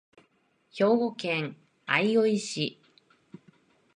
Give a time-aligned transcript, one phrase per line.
[0.71, 1.55] 兵庫県
[1.85, 2.79] 相生市